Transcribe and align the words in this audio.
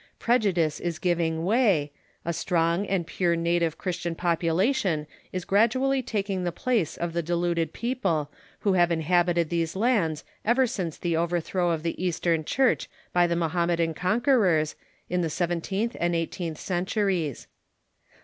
Prejudice 0.17 0.79
is 0.79 0.97
giving 0.97 1.45
way, 1.45 1.91
a 2.25 2.33
strong 2.33 2.87
and 2.87 3.05
pure 3.05 3.35
native 3.35 3.77
Christian 3.77 4.15
population 4.15 5.05
is 5.31 5.45
gradually 5.45 6.01
taking 6.01 6.43
the 6.43 6.51
place 6.51 6.97
of 6.97 7.13
the 7.13 7.21
deludetl 7.21 7.71
people 7.71 8.31
who 8.61 8.73
have 8.73 8.91
inhabited 8.91 9.51
these 9.51 9.75
lands 9.75 10.23
ever 10.43 10.65
since 10.65 10.97
the 10.97 11.15
overthrow 11.15 11.69
of 11.69 11.83
the 11.83 12.03
Eastern 12.03 12.43
Church 12.43 12.89
by 13.13 13.27
the 13.27 13.35
Mohamme 13.35 13.75
dan 13.75 13.93
conquerors, 13.93 14.75
in 15.07 15.21
the 15.21 15.29
seventeenth 15.29 15.95
and 15.99 16.15
eighteenth 16.15 16.57
centuries. 16.57 17.45